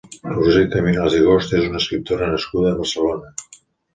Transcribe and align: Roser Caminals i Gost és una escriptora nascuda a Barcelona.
Roser 0.29 0.61
Caminals 0.75 1.17
i 1.17 1.19
Gost 1.27 1.53
és 1.59 1.67
una 1.67 1.81
escriptora 1.83 2.31
nascuda 2.31 2.71
a 2.71 2.79
Barcelona. 2.83 3.33